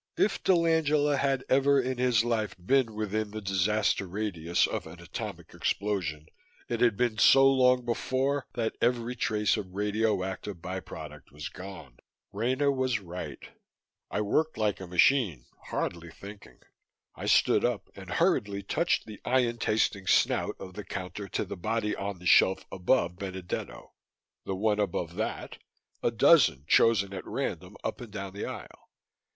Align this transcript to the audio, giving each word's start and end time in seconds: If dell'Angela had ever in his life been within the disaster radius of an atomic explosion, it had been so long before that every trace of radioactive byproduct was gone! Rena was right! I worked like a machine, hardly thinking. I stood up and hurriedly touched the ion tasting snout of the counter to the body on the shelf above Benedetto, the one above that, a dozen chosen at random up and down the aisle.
If 0.17 0.43
dell'Angela 0.43 1.15
had 1.15 1.43
ever 1.47 1.79
in 1.79 1.99
his 1.99 2.25
life 2.25 2.55
been 2.57 2.95
within 2.95 3.29
the 3.29 3.39
disaster 3.39 4.07
radius 4.07 4.65
of 4.65 4.87
an 4.87 4.99
atomic 4.99 5.53
explosion, 5.53 6.25
it 6.67 6.81
had 6.81 6.97
been 6.97 7.19
so 7.19 7.45
long 7.47 7.85
before 7.85 8.47
that 8.53 8.75
every 8.81 9.15
trace 9.15 9.57
of 9.57 9.75
radioactive 9.75 10.57
byproduct 10.57 11.31
was 11.31 11.49
gone! 11.49 11.97
Rena 12.33 12.71
was 12.71 12.99
right! 12.99 13.47
I 14.09 14.21
worked 14.21 14.57
like 14.57 14.79
a 14.79 14.87
machine, 14.87 15.45
hardly 15.67 16.09
thinking. 16.09 16.61
I 17.15 17.27
stood 17.27 17.63
up 17.63 17.87
and 17.95 18.09
hurriedly 18.09 18.63
touched 18.63 19.05
the 19.05 19.21
ion 19.23 19.59
tasting 19.59 20.07
snout 20.07 20.55
of 20.59 20.73
the 20.73 20.83
counter 20.83 21.27
to 21.27 21.45
the 21.45 21.55
body 21.55 21.95
on 21.95 22.17
the 22.17 22.25
shelf 22.25 22.65
above 22.71 23.17
Benedetto, 23.19 23.93
the 24.45 24.55
one 24.55 24.79
above 24.79 25.13
that, 25.17 25.59
a 26.01 26.09
dozen 26.09 26.65
chosen 26.67 27.13
at 27.13 27.23
random 27.23 27.77
up 27.83 28.01
and 28.01 28.11
down 28.11 28.33
the 28.33 28.47
aisle. 28.47 28.89